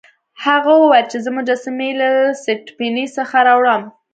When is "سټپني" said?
2.41-3.05